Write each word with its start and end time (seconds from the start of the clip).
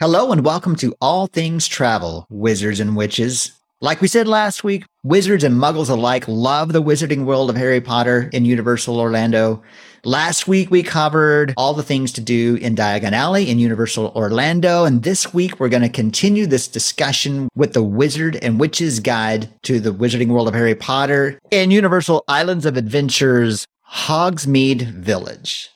Hello 0.00 0.32
and 0.32 0.46
welcome 0.46 0.76
to 0.76 0.94
All 1.02 1.26
Things 1.26 1.68
Travel, 1.68 2.26
Wizards 2.30 2.80
and 2.80 2.96
Witches. 2.96 3.52
Like 3.82 4.00
we 4.00 4.08
said 4.08 4.26
last 4.26 4.64
week, 4.64 4.86
wizards 5.02 5.44
and 5.44 5.54
muggles 5.54 5.90
alike 5.90 6.26
love 6.26 6.72
the 6.72 6.82
wizarding 6.82 7.26
world 7.26 7.50
of 7.50 7.56
Harry 7.56 7.82
Potter 7.82 8.30
in 8.32 8.46
Universal 8.46 8.98
Orlando. 8.98 9.62
Last 10.02 10.48
week 10.48 10.70
we 10.70 10.82
covered 10.82 11.52
all 11.58 11.74
the 11.74 11.82
things 11.82 12.12
to 12.12 12.22
do 12.22 12.54
in 12.62 12.74
Diagon 12.74 13.12
Alley 13.12 13.50
in 13.50 13.58
Universal 13.58 14.10
Orlando, 14.16 14.86
and 14.86 15.02
this 15.02 15.34
week 15.34 15.60
we're 15.60 15.68
going 15.68 15.82
to 15.82 15.90
continue 15.90 16.46
this 16.46 16.66
discussion 16.66 17.50
with 17.54 17.74
the 17.74 17.84
Wizard 17.84 18.36
and 18.36 18.58
Witches 18.58 19.00
Guide 19.00 19.50
to 19.64 19.80
the 19.80 19.92
Wizarding 19.92 20.28
World 20.28 20.48
of 20.48 20.54
Harry 20.54 20.74
Potter 20.74 21.38
in 21.50 21.70
Universal 21.70 22.24
Islands 22.26 22.64
of 22.64 22.78
Adventures 22.78 23.66
Hogsmeade 23.86 24.92
Village. 24.94 25.68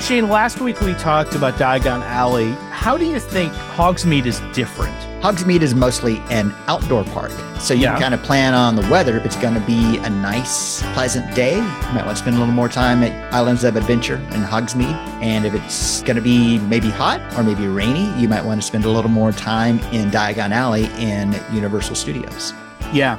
Shane, 0.00 0.28
last 0.28 0.60
week 0.60 0.80
we 0.80 0.94
talked 0.94 1.34
about 1.34 1.54
Diagon 1.54 2.02
Alley. 2.02 2.50
How 2.70 2.96
do 2.96 3.04
you 3.04 3.20
think 3.20 3.52
Hogsmeade 3.52 4.24
is 4.26 4.40
different? 4.54 4.96
Hogsmeade 5.22 5.60
is 5.60 5.74
mostly 5.74 6.18
an 6.30 6.52
outdoor 6.68 7.04
park. 7.04 7.30
So 7.60 7.74
you 7.74 7.82
Yeah. 7.82 7.92
can 7.92 8.00
kind 8.00 8.14
of 8.14 8.22
plan 8.22 8.54
on 8.54 8.74
the 8.76 8.88
weather. 8.88 9.16
If 9.18 9.26
it's 9.26 9.36
going 9.36 9.54
to 9.54 9.60
be 9.60 9.98
a 9.98 10.08
nice, 10.10 10.82
pleasant 10.94 11.32
day, 11.34 11.56
you 11.56 11.92
might 11.94 12.06
want 12.06 12.16
to 12.16 12.22
spend 12.22 12.36
a 12.36 12.38
little 12.38 12.54
more 12.54 12.68
time 12.68 13.02
at 13.04 13.12
Islands 13.32 13.62
of 13.62 13.76
Adventure 13.76 14.16
in 14.32 14.42
Hogsmeade. 14.42 14.96
And 15.22 15.44
if 15.44 15.54
it's 15.54 16.02
going 16.02 16.16
to 16.16 16.22
be 16.22 16.58
maybe 16.60 16.88
hot 16.90 17.20
or 17.36 17.42
maybe 17.44 17.68
rainy, 17.68 18.10
you 18.18 18.28
might 18.28 18.44
want 18.44 18.60
to 18.60 18.66
spend 18.66 18.86
a 18.86 18.90
little 18.90 19.10
more 19.10 19.30
time 19.32 19.78
in 19.92 20.10
Diagon 20.10 20.50
Alley 20.50 20.88
in 20.98 21.38
Universal 21.52 21.94
Studios. 21.94 22.54
Yeah. 22.92 23.16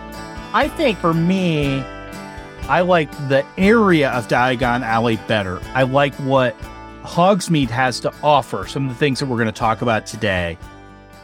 I 0.54 0.68
think 0.68 0.98
for 0.98 1.14
me, 1.14 1.84
I 2.70 2.82
like 2.82 3.12
the 3.28 3.46
area 3.58 4.10
of 4.12 4.28
Diagon 4.28 4.82
Alley 4.82 5.18
better. 5.28 5.60
I 5.74 5.84
like 5.84 6.14
what 6.16 6.58
Hogsmeade 7.04 7.70
has 7.70 8.00
to 8.02 8.14
offer, 8.24 8.66
some 8.68 8.86
of 8.86 8.90
the 8.90 8.98
things 8.98 9.20
that 9.20 9.26
we're 9.26 9.38
going 9.38 9.48
to 9.48 9.52
talk 9.52 9.82
about 9.82 10.06
today. 10.06 10.58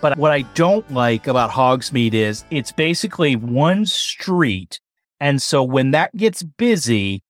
But 0.01 0.17
what 0.17 0.31
I 0.31 0.41
don't 0.41 0.89
like 0.91 1.27
about 1.27 1.51
Hogsmeade 1.51 2.13
is 2.13 2.43
it's 2.51 2.71
basically 2.71 3.35
one 3.35 3.85
street. 3.85 4.79
And 5.19 5.41
so 5.41 5.63
when 5.63 5.91
that 5.91 6.15
gets 6.15 6.43
busy, 6.43 7.23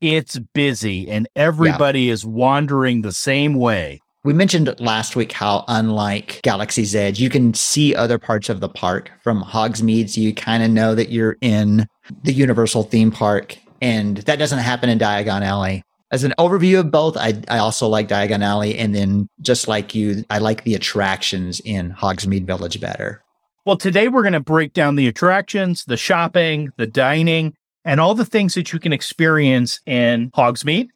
it's 0.00 0.38
busy 0.54 1.08
and 1.08 1.28
everybody 1.36 2.08
is 2.08 2.24
wandering 2.24 3.02
the 3.02 3.12
same 3.12 3.54
way. 3.54 4.00
We 4.24 4.32
mentioned 4.32 4.74
last 4.80 5.14
week 5.16 5.32
how, 5.32 5.64
unlike 5.68 6.40
Galaxy's 6.42 6.94
Edge, 6.94 7.20
you 7.20 7.30
can 7.30 7.54
see 7.54 7.94
other 7.94 8.18
parts 8.18 8.48
of 8.48 8.60
the 8.60 8.68
park 8.68 9.10
from 9.22 9.42
Hogsmeade. 9.42 10.10
So 10.10 10.20
you 10.20 10.34
kind 10.34 10.62
of 10.62 10.70
know 10.70 10.94
that 10.94 11.10
you're 11.10 11.36
in 11.40 11.86
the 12.22 12.32
Universal 12.32 12.84
theme 12.84 13.10
park. 13.10 13.58
And 13.80 14.18
that 14.18 14.38
doesn't 14.38 14.58
happen 14.58 14.88
in 14.88 14.98
Diagon 14.98 15.42
Alley. 15.42 15.82
As 16.10 16.24
an 16.24 16.34
overview 16.38 16.80
of 16.80 16.90
both, 16.90 17.16
I, 17.16 17.34
I 17.48 17.58
also 17.58 17.86
like 17.86 18.08
Diagon 18.08 18.42
Alley. 18.42 18.78
And 18.78 18.94
then, 18.94 19.28
just 19.40 19.68
like 19.68 19.94
you, 19.94 20.24
I 20.30 20.38
like 20.38 20.64
the 20.64 20.74
attractions 20.74 21.60
in 21.60 21.92
Hogsmeade 21.92 22.46
Village 22.46 22.80
better. 22.80 23.22
Well, 23.66 23.76
today 23.76 24.08
we're 24.08 24.22
going 24.22 24.32
to 24.32 24.40
break 24.40 24.72
down 24.72 24.96
the 24.96 25.08
attractions, 25.08 25.84
the 25.84 25.98
shopping, 25.98 26.70
the 26.78 26.86
dining, 26.86 27.54
and 27.84 28.00
all 28.00 28.14
the 28.14 28.24
things 28.24 28.54
that 28.54 28.72
you 28.72 28.78
can 28.78 28.92
experience 28.92 29.80
in 29.84 30.30
Hogsmeade. 30.30 30.88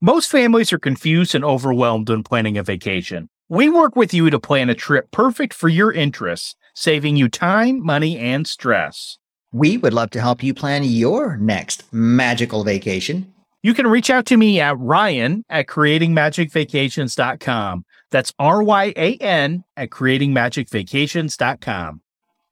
Most 0.00 0.30
families 0.30 0.72
are 0.72 0.78
confused 0.78 1.34
and 1.34 1.44
overwhelmed 1.44 2.08
when 2.08 2.22
planning 2.22 2.56
a 2.56 2.62
vacation. 2.62 3.28
We 3.48 3.68
work 3.68 3.96
with 3.96 4.14
you 4.14 4.30
to 4.30 4.40
plan 4.40 4.70
a 4.70 4.74
trip 4.74 5.10
perfect 5.10 5.52
for 5.52 5.68
your 5.68 5.92
interests, 5.92 6.56
saving 6.74 7.16
you 7.16 7.28
time, 7.28 7.84
money, 7.84 8.18
and 8.18 8.46
stress. 8.46 9.18
We 9.52 9.76
would 9.76 9.92
love 9.92 10.10
to 10.10 10.20
help 10.20 10.42
you 10.42 10.54
plan 10.54 10.84
your 10.84 11.36
next 11.36 11.84
magical 11.92 12.64
vacation. 12.64 13.32
You 13.62 13.74
can 13.74 13.86
reach 13.86 14.10
out 14.10 14.26
to 14.26 14.36
me 14.36 14.60
at 14.60 14.78
Ryan 14.78 15.44
at 15.48 15.66
creatingmagicvacations.com. 15.66 17.84
That's 18.10 18.32
R 18.38 18.62
Y 18.62 18.92
A 18.96 19.16
N 19.16 19.64
at 19.76 19.90
creatingmagicvacations.com. 19.90 22.00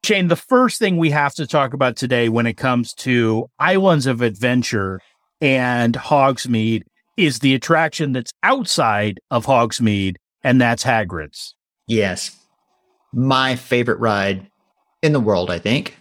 Shane, 0.05 0.29
the 0.29 0.37
first 0.37 0.79
thing 0.79 0.97
we 0.97 1.11
have 1.11 1.35
to 1.35 1.47
talk 1.47 1.75
about 1.75 1.97
today 1.97 2.29
when 2.29 2.47
it 2.47 2.57
comes 2.57 2.95
to 2.95 3.51
Islands 3.59 4.07
of 4.07 4.23
Adventure 4.23 5.01
and 5.41 5.95
Hogsmeade 5.95 6.83
is 7.17 7.41
the 7.41 7.55
attraction 7.55 8.13
that's 8.13 8.33
outside 8.43 9.21
of 9.31 9.47
Hogsmeade, 9.47 10.17
and 10.43 10.61
that's 10.61 10.85
Hagrid's. 10.85 11.55
Yes. 11.87 12.37
My 13.13 13.57
favorite 13.57 13.99
ride 13.99 14.47
in 15.03 15.13
the 15.13 15.21
world, 15.21 15.51
I 15.51 15.59
think. 15.59 16.00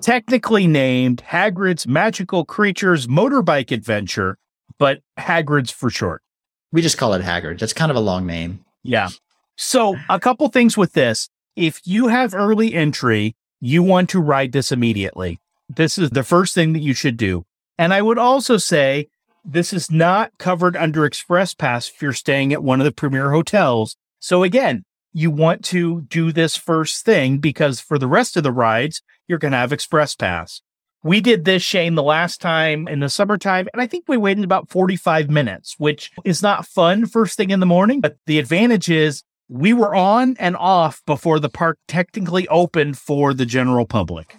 Technically 0.00 0.66
named 0.66 1.22
Hagrid's 1.26 1.86
Magical 1.86 2.44
Creatures 2.44 3.08
Motorbike 3.08 3.72
Adventure, 3.72 4.38
but 4.78 5.00
Hagrid's 5.18 5.72
for 5.72 5.90
short. 5.90 6.22
We 6.70 6.82
just 6.82 6.98
call 6.98 7.14
it 7.14 7.22
Haggard. 7.22 7.58
That's 7.58 7.72
kind 7.72 7.90
of 7.90 7.96
a 7.96 8.00
long 8.00 8.24
name. 8.24 8.64
Yeah. 8.84 9.08
So, 9.56 9.96
a 10.08 10.20
couple 10.20 10.48
things 10.48 10.76
with 10.76 10.92
this. 10.92 11.28
If 11.56 11.80
you 11.84 12.08
have 12.08 12.32
early 12.32 12.74
entry, 12.74 13.34
you 13.60 13.82
want 13.82 14.08
to 14.10 14.20
ride 14.20 14.52
this 14.52 14.70
immediately. 14.70 15.40
This 15.68 15.98
is 15.98 16.10
the 16.10 16.22
first 16.22 16.54
thing 16.54 16.74
that 16.74 16.80
you 16.80 16.94
should 16.94 17.16
do. 17.16 17.44
And 17.76 17.92
I 17.92 18.00
would 18.00 18.18
also 18.18 18.56
say 18.56 19.08
this 19.44 19.72
is 19.72 19.90
not 19.90 20.30
covered 20.38 20.76
under 20.76 21.04
Express 21.04 21.54
Pass 21.54 21.88
if 21.88 22.00
you're 22.00 22.12
staying 22.12 22.52
at 22.52 22.62
one 22.62 22.80
of 22.80 22.84
the 22.84 22.92
premier 22.92 23.32
hotels. 23.32 23.96
So, 24.20 24.44
again, 24.44 24.84
you 25.12 25.30
want 25.30 25.64
to 25.64 26.02
do 26.02 26.30
this 26.30 26.56
first 26.56 27.04
thing 27.04 27.38
because 27.38 27.80
for 27.80 27.98
the 27.98 28.06
rest 28.06 28.36
of 28.36 28.44
the 28.44 28.52
rides, 28.52 29.02
you're 29.28 29.38
going 29.38 29.52
to 29.52 29.58
have 29.58 29.72
Express 29.72 30.14
Pass. 30.14 30.62
We 31.04 31.20
did 31.20 31.44
this, 31.44 31.62
Shane, 31.62 31.94
the 31.94 32.02
last 32.02 32.40
time 32.40 32.88
in 32.88 32.98
the 32.98 33.08
summertime, 33.08 33.68
and 33.72 33.80
I 33.80 33.86
think 33.86 34.06
we 34.08 34.16
waited 34.16 34.42
about 34.42 34.68
45 34.68 35.30
minutes, 35.30 35.76
which 35.78 36.10
is 36.24 36.42
not 36.42 36.66
fun 36.66 37.06
first 37.06 37.36
thing 37.36 37.50
in 37.50 37.60
the 37.60 37.66
morning. 37.66 38.00
But 38.00 38.16
the 38.26 38.40
advantage 38.40 38.90
is 38.90 39.22
we 39.48 39.72
were 39.72 39.94
on 39.94 40.34
and 40.40 40.56
off 40.56 41.00
before 41.06 41.38
the 41.38 41.48
park 41.48 41.78
technically 41.86 42.48
opened 42.48 42.98
for 42.98 43.32
the 43.32 43.46
general 43.46 43.86
public. 43.86 44.36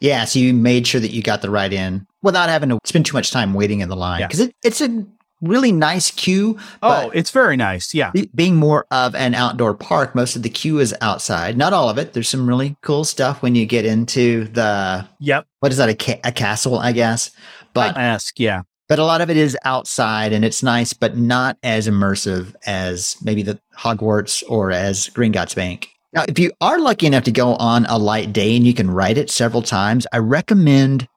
Yeah, 0.00 0.24
so 0.26 0.38
you 0.38 0.54
made 0.54 0.86
sure 0.86 1.00
that 1.00 1.10
you 1.10 1.22
got 1.22 1.42
the 1.42 1.50
ride 1.50 1.72
in 1.72 2.06
without 2.22 2.48
having 2.48 2.68
to 2.70 2.78
spend 2.84 3.06
too 3.06 3.16
much 3.16 3.30
time 3.32 3.52
waiting 3.54 3.80
in 3.80 3.88
the 3.88 3.96
line 3.96 4.20
Yeah. 4.20 4.26
because 4.28 4.40
it, 4.40 4.54
it's 4.62 4.80
a 4.80 5.04
really 5.42 5.72
nice 5.72 6.10
queue. 6.10 6.58
Oh, 6.82 7.10
it's 7.10 7.30
very 7.30 7.56
nice. 7.56 7.92
Yeah. 7.94 8.12
being 8.34 8.56
more 8.56 8.86
of 8.90 9.14
an 9.14 9.34
outdoor 9.34 9.74
park, 9.74 10.14
most 10.14 10.36
of 10.36 10.42
the 10.42 10.48
queue 10.50 10.78
is 10.78 10.94
outside. 11.00 11.56
Not 11.56 11.72
all 11.72 11.88
of 11.90 11.98
it. 11.98 12.12
There's 12.14 12.28
some 12.28 12.48
really 12.48 12.76
cool 12.82 13.04
stuff 13.04 13.42
when 13.42 13.54
you 13.54 13.66
get 13.66 13.84
into 13.84 14.44
the 14.44 15.06
Yep. 15.20 15.46
what 15.60 15.72
is 15.72 15.78
that 15.78 15.88
a, 15.88 15.94
ca- 15.94 16.20
a 16.24 16.32
castle, 16.32 16.78
I 16.78 16.92
guess. 16.92 17.30
But 17.74 17.96
Ask. 17.96 18.40
Yeah. 18.40 18.62
but 18.88 18.98
a 18.98 19.04
lot 19.04 19.20
of 19.20 19.28
it 19.28 19.36
is 19.36 19.56
outside 19.64 20.32
and 20.32 20.44
it's 20.44 20.62
nice, 20.62 20.92
but 20.94 21.16
not 21.18 21.58
as 21.62 21.86
immersive 21.86 22.54
as 22.64 23.16
maybe 23.22 23.42
the 23.42 23.60
Hogwarts 23.78 24.42
or 24.48 24.70
as 24.72 25.08
Green 25.10 25.32
Gringotts 25.32 25.54
Bank. 25.54 25.88
Now, 26.14 26.24
if 26.26 26.38
you 26.38 26.50
are 26.62 26.78
lucky 26.78 27.06
enough 27.06 27.24
to 27.24 27.30
go 27.32 27.56
on 27.56 27.84
a 27.86 27.98
light 27.98 28.32
day 28.32 28.56
and 28.56 28.66
you 28.66 28.72
can 28.72 28.90
ride 28.90 29.18
it 29.18 29.28
several 29.28 29.60
times, 29.60 30.06
I 30.14 30.18
recommend 30.18 31.08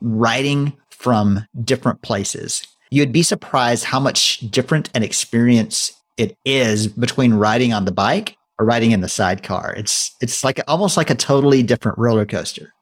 riding 0.00 0.74
from 0.90 1.46
different 1.64 2.02
places. 2.02 2.66
You'd 2.90 3.12
be 3.12 3.22
surprised 3.22 3.84
how 3.84 4.00
much 4.00 4.38
different 4.50 4.90
an 4.94 5.02
experience 5.02 5.92
it 6.16 6.36
is 6.44 6.86
between 6.86 7.34
riding 7.34 7.72
on 7.72 7.84
the 7.84 7.92
bike 7.92 8.36
or 8.58 8.66
riding 8.66 8.92
in 8.92 9.00
the 9.00 9.08
sidecar. 9.08 9.74
It's 9.76 10.14
it's 10.20 10.44
like 10.44 10.60
almost 10.68 10.96
like 10.96 11.10
a 11.10 11.14
totally 11.14 11.62
different 11.62 11.98
roller 11.98 12.26
coaster. 12.26 12.72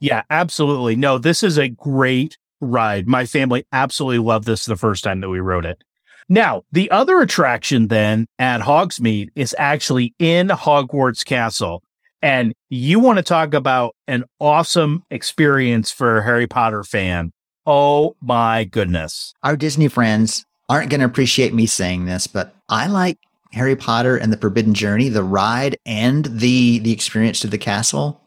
Yeah, 0.00 0.22
absolutely. 0.30 0.96
No, 0.96 1.18
this 1.18 1.42
is 1.42 1.58
a 1.58 1.68
great 1.68 2.38
ride. 2.60 3.08
My 3.08 3.26
family 3.26 3.64
absolutely 3.72 4.18
loved 4.18 4.46
this 4.46 4.64
the 4.64 4.76
first 4.76 5.02
time 5.02 5.20
that 5.20 5.28
we 5.28 5.40
rode 5.40 5.66
it. 5.66 5.82
Now, 6.28 6.62
the 6.70 6.90
other 6.90 7.20
attraction 7.20 7.88
then 7.88 8.26
at 8.38 8.60
Hogsmeade 8.60 9.30
is 9.34 9.54
actually 9.58 10.14
in 10.18 10.48
Hogwarts 10.48 11.24
Castle. 11.24 11.82
And 12.20 12.52
you 12.68 13.00
want 13.00 13.18
to 13.18 13.22
talk 13.22 13.54
about 13.54 13.94
an 14.06 14.24
awesome 14.40 15.04
experience 15.10 15.90
for 15.90 16.18
a 16.18 16.24
Harry 16.24 16.46
Potter 16.46 16.84
fan. 16.84 17.32
Oh 17.68 18.16
my 18.22 18.64
goodness. 18.64 19.34
our 19.42 19.56
Disney 19.56 19.88
friends 19.88 20.46
aren't 20.70 20.90
going 20.90 21.00
to 21.00 21.06
appreciate 21.06 21.52
me 21.54 21.66
saying 21.66 22.06
this, 22.06 22.26
but 22.26 22.54
I 22.68 22.86
like 22.86 23.18
Harry 23.52 23.76
Potter 23.76 24.16
and 24.16 24.32
the 24.32 24.36
Forbidden 24.38 24.72
Journey, 24.74 25.08
the 25.10 25.22
ride 25.22 25.76
and 25.86 26.24
the 26.26 26.78
the 26.80 26.92
experience 26.92 27.40
to 27.40 27.46
the 27.46 27.58
castle, 27.58 28.20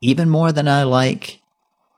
even 0.00 0.28
more 0.28 0.52
than 0.52 0.68
I 0.68 0.82
like 0.84 1.40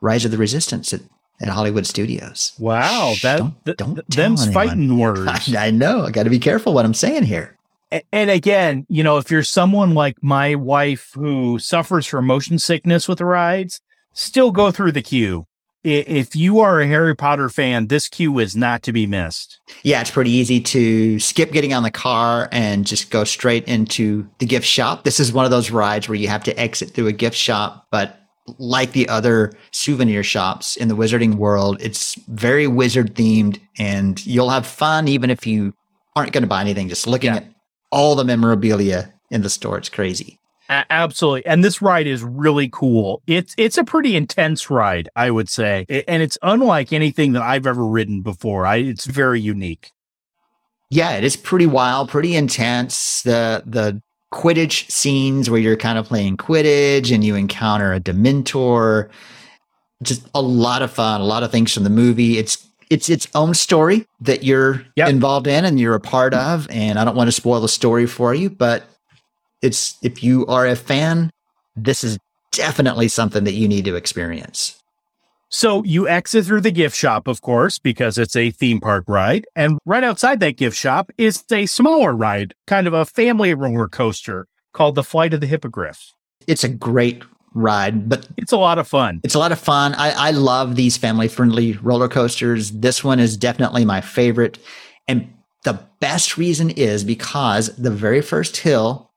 Rise 0.00 0.24
of 0.24 0.30
the 0.30 0.36
Resistance 0.38 0.92
at, 0.92 1.00
at 1.40 1.48
Hollywood 1.48 1.86
Studios. 1.86 2.52
Wow. 2.58 3.12
Shh, 3.16 3.22
That, 3.22 3.38
don't- 3.38 3.76
don't 3.76 3.94
th- 3.96 4.06
them's 4.08 4.42
anyone. 4.46 4.66
fighting 4.68 4.98
words. 5.04 5.54
I, 5.54 5.66
I 5.66 5.70
know. 5.70 6.04
I 6.04 6.10
got 6.10 6.24
to 6.24 6.30
be 6.30 6.38
careful 6.38 6.72
what 6.74 6.84
I'm 6.84 6.94
saying 6.94 7.24
here. 7.24 7.56
A- 7.92 8.02
And 8.12 8.30
again, 8.30 8.84
you 8.88 9.02
know, 9.02 9.16
if 9.18 9.30
you're 9.30 9.42
someone 9.42 9.94
like 9.94 10.16
my 10.22 10.54
wife 10.54 11.10
who 11.14 11.58
suffers 11.58 12.06
from 12.06 12.26
motion 12.26 12.58
sickness 12.58 13.08
with 13.08 13.20
rides, 13.20 13.80
still 14.12 14.50
go 14.52 14.70
through 14.70 14.92
the 14.92 15.02
queue. 15.02 15.46
If 15.88 16.34
you 16.34 16.58
are 16.58 16.80
a 16.80 16.86
Harry 16.88 17.14
Potter 17.14 17.48
fan, 17.48 17.86
this 17.86 18.08
queue 18.08 18.40
is 18.40 18.56
not 18.56 18.82
to 18.82 18.92
be 18.92 19.06
missed. 19.06 19.60
Yeah, 19.84 20.00
it's 20.00 20.10
pretty 20.10 20.32
easy 20.32 20.60
to 20.60 21.20
skip 21.20 21.52
getting 21.52 21.72
on 21.72 21.84
the 21.84 21.92
car 21.92 22.48
and 22.50 22.84
just 22.84 23.10
go 23.10 23.22
straight 23.22 23.68
into 23.68 24.28
the 24.38 24.46
gift 24.46 24.66
shop. 24.66 25.04
This 25.04 25.20
is 25.20 25.32
one 25.32 25.44
of 25.44 25.52
those 25.52 25.70
rides 25.70 26.08
where 26.08 26.16
you 26.16 26.26
have 26.26 26.42
to 26.44 26.58
exit 26.60 26.90
through 26.90 27.06
a 27.06 27.12
gift 27.12 27.36
shop, 27.36 27.86
but 27.92 28.18
like 28.58 28.92
the 28.92 29.08
other 29.08 29.52
souvenir 29.70 30.24
shops 30.24 30.76
in 30.76 30.88
the 30.88 30.96
wizarding 30.96 31.34
world. 31.36 31.76
It's 31.80 32.16
very 32.28 32.66
wizard 32.66 33.14
themed 33.14 33.60
and 33.78 34.24
you'll 34.26 34.50
have 34.50 34.66
fun 34.66 35.06
even 35.06 35.30
if 35.30 35.46
you 35.46 35.72
aren't 36.16 36.32
going 36.32 36.42
to 36.42 36.48
buy 36.48 36.62
anything. 36.62 36.88
Just 36.88 37.06
looking 37.06 37.30
Yeah. 37.30 37.36
at 37.38 37.46
all 37.92 38.16
the 38.16 38.24
memorabilia 38.24 39.12
in 39.30 39.42
the 39.42 39.50
store. 39.50 39.78
It's 39.78 39.88
crazy. 39.88 40.40
A- 40.68 40.84
absolutely. 40.90 41.46
And 41.46 41.62
this 41.62 41.80
ride 41.80 42.06
is 42.06 42.22
really 42.22 42.68
cool. 42.72 43.22
It's 43.26 43.54
it's 43.56 43.78
a 43.78 43.84
pretty 43.84 44.16
intense 44.16 44.68
ride, 44.70 45.08
I 45.16 45.30
would 45.30 45.48
say. 45.48 45.86
I- 45.90 46.04
And 46.08 46.22
it's 46.22 46.38
unlike 46.42 46.92
anything 46.92 47.32
that 47.32 47.42
I've 47.42 47.66
ever 47.66 47.84
ridden 47.86 48.22
before. 48.22 48.66
I 48.66 48.76
it's 48.76 49.06
very 49.06 49.40
unique. 49.40 49.92
Yeah, 50.90 51.12
it 51.12 51.24
is 51.24 51.36
pretty 51.36 51.66
wild, 51.66 52.08
pretty 52.08 52.36
intense. 52.36 53.22
The 53.22 53.62
the 53.66 54.00
Quidditch 54.34 54.90
scenes 54.90 55.48
where 55.48 55.60
you're 55.60 55.76
kind 55.76 55.98
of 55.98 56.06
playing 56.06 56.36
Quidditch 56.36 57.14
and 57.14 57.24
you 57.24 57.36
encounter 57.36 57.92
a 57.92 58.00
Dementor. 58.00 59.08
Just 60.02 60.26
a 60.34 60.42
lot 60.42 60.82
of 60.82 60.90
fun, 60.92 61.20
a 61.20 61.24
lot 61.24 61.42
of 61.42 61.50
things 61.50 61.72
from 61.72 61.84
the 61.84 61.90
movie. 61.90 62.38
It's 62.38 62.66
it's 62.90 63.08
its 63.08 63.26
own 63.34 63.54
story 63.54 64.06
that 64.20 64.44
you're 64.44 64.84
Yep. 64.96 65.08
involved 65.08 65.46
in 65.46 65.64
and 65.64 65.80
you're 65.80 65.94
a 65.94 66.00
part 66.00 66.34
of. 66.34 66.68
And 66.70 66.98
I 66.98 67.04
don't 67.04 67.16
want 67.16 67.28
to 67.28 67.32
spoil 67.32 67.60
the 67.60 67.68
story 67.68 68.06
for 68.06 68.32
you, 68.34 68.48
but 68.50 68.84
it's 69.62 69.96
if 70.02 70.22
you 70.22 70.46
are 70.46 70.66
a 70.66 70.76
fan, 70.76 71.30
this 71.74 72.04
is 72.04 72.18
definitely 72.52 73.08
something 73.08 73.44
that 73.44 73.52
you 73.52 73.68
need 73.68 73.84
to 73.84 73.96
experience. 73.96 74.82
So 75.48 75.84
you 75.84 76.08
exit 76.08 76.44
through 76.44 76.62
the 76.62 76.72
gift 76.72 76.96
shop, 76.96 77.28
of 77.28 77.40
course, 77.40 77.78
because 77.78 78.18
it's 78.18 78.34
a 78.34 78.50
theme 78.50 78.80
park 78.80 79.04
ride. 79.06 79.46
And 79.54 79.78
right 79.84 80.02
outside 80.02 80.40
that 80.40 80.56
gift 80.56 80.76
shop 80.76 81.10
is 81.18 81.44
a 81.52 81.66
smaller 81.66 82.12
ride, 82.12 82.54
kind 82.66 82.86
of 82.86 82.94
a 82.94 83.04
family 83.04 83.54
roller 83.54 83.88
coaster 83.88 84.48
called 84.72 84.96
the 84.96 85.04
Flight 85.04 85.34
of 85.34 85.40
the 85.40 85.46
Hippogriff. 85.46 86.12
It's 86.46 86.64
a 86.64 86.68
great 86.68 87.22
ride, 87.54 88.08
but 88.08 88.28
It's 88.36 88.52
a 88.52 88.58
lot 88.58 88.78
of 88.78 88.86
fun. 88.86 89.20
It's 89.24 89.34
a 89.34 89.38
lot 89.38 89.52
of 89.52 89.58
fun. 89.58 89.94
I, 89.94 90.10
I 90.28 90.30
love 90.32 90.76
these 90.76 90.96
family 90.96 91.28
friendly 91.28 91.72
roller 91.74 92.08
coasters. 92.08 92.70
This 92.70 93.02
one 93.02 93.18
is 93.18 93.36
definitely 93.36 93.84
my 93.84 94.00
favorite. 94.00 94.58
And 95.08 95.32
the 95.64 95.80
best 96.00 96.36
reason 96.36 96.70
is 96.70 97.02
because 97.02 97.74
the 97.76 97.90
very 97.90 98.20
first 98.20 98.58
hill, 98.58 99.10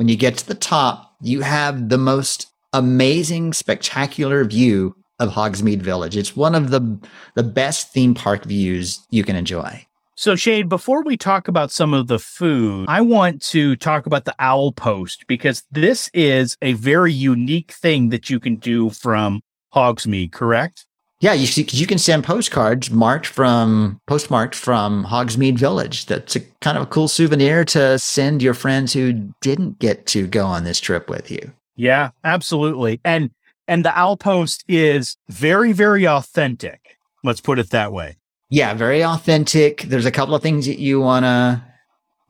when 0.00 0.08
you 0.08 0.16
get 0.16 0.38
to 0.38 0.46
the 0.48 0.54
top, 0.54 1.14
you 1.20 1.42
have 1.42 1.90
the 1.90 1.98
most 1.98 2.46
amazing, 2.72 3.52
spectacular 3.52 4.46
view 4.46 4.96
of 5.18 5.28
Hogsmeade 5.28 5.82
Village. 5.82 6.16
It's 6.16 6.34
one 6.34 6.54
of 6.54 6.70
the 6.70 6.98
the 7.34 7.42
best 7.42 7.92
theme 7.92 8.14
park 8.14 8.44
views 8.44 9.06
you 9.10 9.24
can 9.24 9.36
enjoy. 9.36 9.84
So, 10.14 10.36
Shane, 10.36 10.68
before 10.68 11.02
we 11.02 11.18
talk 11.18 11.48
about 11.48 11.70
some 11.70 11.92
of 11.92 12.06
the 12.06 12.18
food, 12.18 12.86
I 12.88 13.02
want 13.02 13.42
to 13.48 13.76
talk 13.76 14.06
about 14.06 14.24
the 14.24 14.34
owl 14.38 14.72
post 14.72 15.26
because 15.28 15.64
this 15.70 16.08
is 16.14 16.56
a 16.62 16.72
very 16.72 17.12
unique 17.12 17.70
thing 17.70 18.08
that 18.08 18.30
you 18.30 18.40
can 18.40 18.56
do 18.56 18.88
from 18.88 19.42
Hogsmeade, 19.74 20.32
correct? 20.32 20.86
Yeah, 21.20 21.34
you 21.34 21.46
see, 21.46 21.66
you 21.70 21.86
can 21.86 21.98
send 21.98 22.24
postcards 22.24 22.90
marked 22.90 23.26
from 23.26 24.00
postmarked 24.06 24.54
from 24.54 25.04
Hogsmeade 25.04 25.58
Village. 25.58 26.06
That's 26.06 26.34
a 26.36 26.40
kind 26.62 26.78
of 26.78 26.84
a 26.84 26.86
cool 26.86 27.08
souvenir 27.08 27.62
to 27.66 27.98
send 27.98 28.42
your 28.42 28.54
friends 28.54 28.94
who 28.94 29.12
didn't 29.42 29.78
get 29.78 30.06
to 30.08 30.26
go 30.26 30.46
on 30.46 30.64
this 30.64 30.80
trip 30.80 31.10
with 31.10 31.30
you. 31.30 31.52
Yeah, 31.76 32.10
absolutely. 32.24 33.00
And 33.04 33.30
and 33.68 33.84
the 33.84 33.96
owl 33.96 34.16
post 34.16 34.64
is 34.66 35.16
very, 35.28 35.72
very 35.72 36.08
authentic. 36.08 36.96
Let's 37.22 37.42
put 37.42 37.58
it 37.58 37.68
that 37.70 37.92
way. 37.92 38.16
Yeah, 38.48 38.72
very 38.72 39.04
authentic. 39.04 39.82
There's 39.82 40.06
a 40.06 40.10
couple 40.10 40.34
of 40.34 40.42
things 40.42 40.66
that 40.66 40.78
you 40.78 41.00
wanna, 41.00 41.62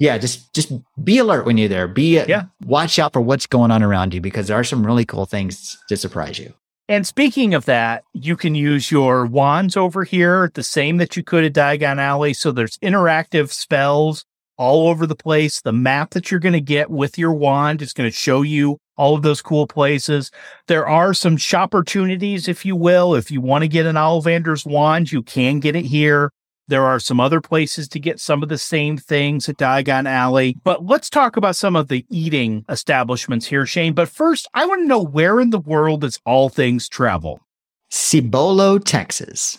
yeah, 0.01 0.19
just 0.19 0.53
just 0.53 0.73
be 1.03 1.19
alert 1.19 1.47
when 1.47 1.57
you're 1.59 1.69
there. 1.69 1.87
Be 1.87 2.21
Yeah. 2.27 2.47
watch 2.67 2.99
out 2.99 3.13
for 3.13 3.21
what's 3.21 3.47
going 3.47 3.71
on 3.71 3.85
around 3.85 4.15
you 4.15 4.21
because 4.21 4.49
there 4.49 4.59
are 4.59 4.65
some 4.65 4.85
really 4.85 5.05
cool 5.05 5.27
things 5.27 5.79
to 5.89 5.97
surprise 5.97 6.41
you. 6.41 6.53
And 6.91 7.07
speaking 7.07 7.55
of 7.55 7.67
that, 7.67 8.03
you 8.15 8.37
can 8.37 8.57
use 8.57 8.91
your 8.91 9.25
wands 9.25 9.77
over 9.77 10.03
here, 10.03 10.51
the 10.55 10.65
same 10.65 10.97
that 10.97 11.17
you 11.17 11.23
could 11.23 11.45
at 11.45 11.53
Diagon 11.53 11.99
Alley. 11.99 12.35
So 12.35 12.51
there's 12.51 12.79
interactive 12.79 13.53
spells 13.53 14.25
all 14.59 14.89
over 14.89 15.07
the 15.07 15.15
place. 15.15 15.61
The 15.61 15.73
map 15.73 16.11
that 16.11 16.33
you're 16.33 16.41
going 16.41 16.53
to 16.53 16.61
get 16.61 16.91
with 16.91 17.17
your 17.17 17.33
wand 17.33 17.81
is 17.81 17.93
going 17.93 18.11
to 18.11 18.15
show 18.17 18.43
you 18.43 18.79
all 18.97 19.15
of 19.15 19.23
those 19.23 19.41
cool 19.41 19.69
places. 19.69 20.33
There 20.67 20.85
are 20.85 21.15
some 21.15 21.37
shop 21.37 21.77
opportunities, 21.77 22.49
if 22.49 22.67
you 22.67 22.75
will. 22.75 23.15
If 23.15 23.31
you 23.31 23.41
want 23.41 23.63
to 23.63 23.69
get 23.69 23.87
an 23.87 23.95
Ollivander's 23.95 24.67
wand, 24.67 25.13
you 25.13 25.23
can 25.23 25.61
get 25.61 25.77
it 25.77 25.85
here. 25.85 26.33
There 26.71 26.87
are 26.87 27.01
some 27.01 27.19
other 27.19 27.41
places 27.41 27.89
to 27.89 27.99
get 27.99 28.21
some 28.21 28.45
of 28.45 28.49
the 28.49 28.57
same 28.57 28.97
things 28.97 29.49
at 29.49 29.57
Diagon 29.57 30.09
Alley. 30.09 30.57
But 30.63 30.87
let's 30.87 31.11
talk 31.11 31.37
about 31.37 31.57
some 31.57 31.75
of 31.75 31.89
the 31.89 32.07
eating 32.09 32.65
establishments 32.69 33.47
here, 33.47 33.67
Shane. 33.67 33.93
But 33.93 34.09
first, 34.09 34.47
I 34.55 34.67
want 34.67 34.83
to 34.83 34.87
know 34.87 35.03
where 35.03 35.41
in 35.41 35.51
the 35.51 35.59
world 35.59 36.03
does 36.03 36.21
All 36.25 36.49
Things 36.49 36.89
Travel? 36.89 37.41
Cibolo, 37.89 38.79
Texas. 38.79 39.59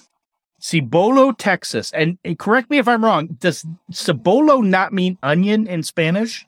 Cibolo, 0.60 1.34
Texas. 1.34 1.92
And, 1.92 2.18
and 2.24 2.40
correct 2.40 2.70
me 2.70 2.78
if 2.78 2.88
I'm 2.88 3.04
wrong, 3.04 3.28
does 3.40 3.66
Cibolo 3.92 4.62
not 4.62 4.94
mean 4.94 5.18
onion 5.22 5.68
in 5.68 5.84
Spanish? 5.84 6.48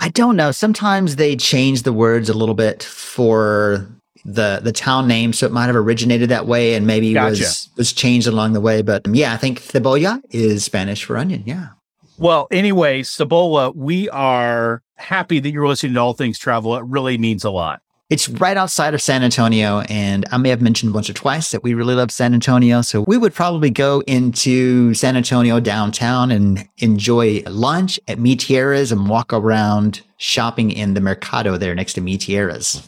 I 0.00 0.08
don't 0.08 0.34
know. 0.34 0.50
Sometimes 0.50 1.14
they 1.14 1.36
change 1.36 1.84
the 1.84 1.92
words 1.92 2.28
a 2.28 2.36
little 2.36 2.56
bit 2.56 2.82
for 2.82 3.86
the 4.24 4.60
the 4.62 4.72
town 4.72 5.06
name, 5.06 5.32
so 5.32 5.46
it 5.46 5.52
might 5.52 5.66
have 5.66 5.76
originated 5.76 6.28
that 6.30 6.46
way 6.46 6.74
and 6.74 6.86
maybe 6.86 7.12
Gotcha. 7.12 7.30
was 7.30 7.68
was 7.76 7.92
changed 7.92 8.26
along 8.26 8.52
the 8.52 8.60
way. 8.60 8.82
But 8.82 9.06
um, 9.06 9.14
yeah, 9.14 9.32
I 9.32 9.36
think 9.36 9.60
cebolla 9.60 10.22
is 10.30 10.64
Spanish 10.64 11.04
for 11.04 11.16
onion. 11.16 11.42
Yeah. 11.46 11.68
Well, 12.16 12.46
anyway, 12.50 13.02
Cibolo, 13.02 13.72
we 13.74 14.08
are 14.10 14.82
happy 14.96 15.40
that 15.40 15.50
you're 15.50 15.66
listening 15.66 15.94
to 15.94 16.00
All 16.00 16.12
Things 16.12 16.38
Travel. 16.38 16.76
It 16.76 16.84
really 16.84 17.18
means 17.18 17.42
a 17.42 17.50
lot. 17.50 17.80
It's 18.10 18.28
right 18.28 18.56
outside 18.56 18.94
of 18.94 19.00
San 19.00 19.24
Antonio, 19.24 19.80
and 19.88 20.24
I 20.30 20.36
may 20.36 20.50
have 20.50 20.60
mentioned 20.60 20.94
once 20.94 21.08
or 21.08 21.14
twice 21.14 21.50
that 21.50 21.64
we 21.64 21.74
really 21.74 21.94
love 21.94 22.10
San 22.12 22.34
Antonio. 22.34 22.82
So 22.82 23.00
we 23.08 23.16
would 23.16 23.34
probably 23.34 23.70
go 23.70 24.02
into 24.06 24.94
San 24.94 25.16
Antonio 25.16 25.58
downtown 25.58 26.30
and 26.30 26.68
enjoy 26.78 27.42
lunch 27.46 27.98
at 28.06 28.18
Mi 28.18 28.36
Tierras 28.36 28.92
and 28.92 29.08
walk 29.08 29.32
around 29.32 30.02
shopping 30.18 30.70
in 30.70 30.94
the 30.94 31.00
mercado 31.00 31.56
there 31.56 31.74
next 31.74 31.94
to 31.94 32.02
Mi 32.02 32.18
Tierras. 32.18 32.86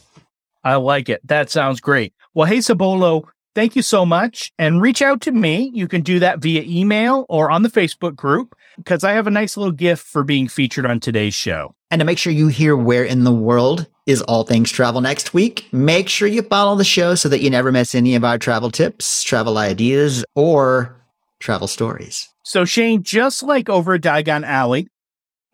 I 0.67 0.75
like 0.75 1.07
it. 1.07 1.25
That 1.25 1.49
sounds 1.49 1.79
great. 1.79 2.13
Well, 2.33 2.45
hey, 2.45 2.59
Cibolo, 2.59 3.29
thank 3.55 3.77
you 3.77 3.81
so 3.81 4.05
much. 4.05 4.51
And 4.59 4.81
reach 4.81 5.01
out 5.01 5.21
to 5.21 5.31
me. 5.31 5.71
You 5.73 5.87
can 5.87 6.01
do 6.01 6.19
that 6.19 6.39
via 6.39 6.61
email 6.63 7.25
or 7.29 7.49
on 7.49 7.63
the 7.63 7.69
Facebook 7.69 8.17
group 8.17 8.53
because 8.75 9.05
I 9.05 9.13
have 9.13 9.27
a 9.27 9.31
nice 9.31 9.55
little 9.55 9.71
gift 9.71 10.05
for 10.05 10.25
being 10.25 10.49
featured 10.49 10.85
on 10.85 10.99
today's 10.99 11.33
show. 11.33 11.73
And 11.89 12.01
to 12.01 12.05
make 12.05 12.17
sure 12.17 12.33
you 12.33 12.49
hear 12.49 12.75
where 12.75 13.05
in 13.05 13.23
the 13.23 13.31
world 13.31 13.87
is 14.05 14.21
All 14.23 14.43
Things 14.43 14.69
Travel 14.69 14.99
next 14.99 15.33
week, 15.33 15.69
make 15.71 16.09
sure 16.09 16.27
you 16.27 16.41
follow 16.41 16.75
the 16.75 16.83
show 16.83 17.15
so 17.15 17.29
that 17.29 17.41
you 17.41 17.49
never 17.49 17.71
miss 17.71 17.95
any 17.95 18.15
of 18.15 18.25
our 18.25 18.37
travel 18.37 18.69
tips, 18.69 19.23
travel 19.23 19.57
ideas, 19.57 20.25
or 20.35 21.01
travel 21.39 21.69
stories. 21.69 22.27
So, 22.43 22.65
Shane, 22.65 23.03
just 23.03 23.41
like 23.41 23.69
over 23.69 23.93
at 23.93 24.01
Diagon 24.01 24.45
Alley, 24.45 24.89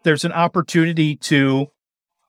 there's 0.02 0.26
an 0.26 0.32
opportunity 0.32 1.18
to 1.18 1.68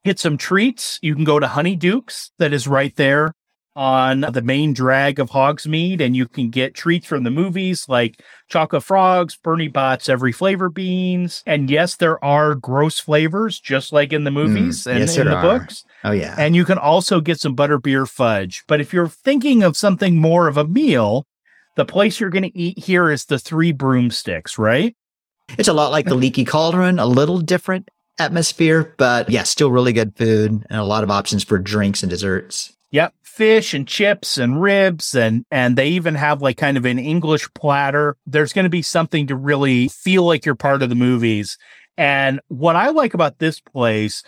get 0.05 0.19
some 0.19 0.37
treats. 0.37 0.99
You 1.03 1.15
can 1.15 1.25
go 1.25 1.41
to 1.41 1.47
Honeydukes, 1.47 2.31
that 2.39 2.53
is 2.53 2.69
right 2.69 2.95
there 2.97 3.33
on 3.77 4.21
the 4.21 4.43
main 4.43 4.73
drag 4.73 5.19
of 5.19 5.31
Hogsmeade, 5.31 6.01
and 6.01 6.15
you 6.15 6.29
can 6.29 6.49
get 6.49 6.75
treats 6.75 7.07
from 7.07 7.25
the 7.25 7.31
movies 7.31 7.87
like 7.89 8.21
chocolate 8.49 8.85
frogs, 8.85 9.37
Bertie 9.37 9.69
Bott's 9.69 10.09
every 10.09 10.31
flavor 10.31 10.69
beans. 10.69 11.43
And 11.45 11.69
yes, 11.69 11.97
there 11.97 12.25
are 12.25 12.55
gross 12.55 13.01
flavors, 13.01 13.59
just 13.59 13.93
like 13.93 14.13
in 14.13 14.25
the 14.25 14.31
mm, 14.31 14.35
movies 14.35 14.87
and 14.87 15.01
yes, 15.01 15.17
in 15.17 15.27
the 15.27 15.35
are. 15.35 15.43
books. 15.43 15.85
Oh, 16.05 16.13
yeah. 16.13 16.37
And 16.39 16.55
you 16.55 16.65
can 16.65 16.79
also 16.79 17.21
get 17.21 17.41
some 17.41 17.57
butterbeer 17.57 18.09
fudge. 18.09 18.63
But 18.69 18.81
if 18.81 18.93
you're 18.93 19.09
thinking 19.09 19.65
of 19.65 19.77
something 19.77 20.17
more 20.17 20.47
of 20.47 20.57
a 20.57 20.67
meal, 20.67 21.27
the 21.75 21.85
place 21.85 22.21
you're 22.21 22.31
going 22.31 22.45
to 22.45 22.57
eat 22.57 22.79
here 22.79 23.11
is 23.11 23.25
the 23.25 23.41
Three 23.41 23.73
Broomsticks, 23.73 24.57
right? 24.57 24.95
It's 25.59 25.69
a 25.69 25.73
lot 25.75 25.91
like 25.91 26.07
the 26.07 26.15
Leaky 26.15 26.45
Cauldron, 26.45 26.99
a 26.99 27.07
little 27.07 27.39
different 27.39 27.89
atmosphere, 28.19 28.95
but 28.97 29.29
yeah, 29.29 29.43
still 29.43 29.71
really 29.71 29.93
good 29.93 30.17
food 30.17 30.51
and 30.51 30.81
a 30.81 30.85
lot 30.85 31.05
of 31.05 31.11
options 31.11 31.45
for 31.45 31.59
drinks 31.59 32.03
and 32.03 32.11
desserts. 32.11 32.73
Yep, 32.91 33.13
fish 33.23 33.75
and 33.75 33.89
chips 33.89 34.39
and 34.39 34.63
ribs 34.63 35.15
and 35.15 35.45
and 35.51 35.77
they 35.77 35.89
even 35.89 36.15
have 36.15 36.41
like 36.41 36.57
kind 36.57 36.77
of 36.77 36.85
an 36.85 36.99
English 36.99 37.53
platter. 37.55 38.17
There's 38.27 38.53
going 38.53 38.65
to 38.65 38.71
be 38.71 38.83
something 38.83 39.27
to 39.27 39.37
really 39.37 39.89
feel 39.89 40.25
like 40.25 40.47
you're 40.47 40.55
part 40.55 40.83
of 40.83 40.91
the 40.91 40.95
movies. 40.95 41.59
And 41.97 42.41
what 42.49 42.77
I 42.77 42.91
like 42.91 43.15
about 43.15 43.39
this 43.39 43.61
place 43.61 44.23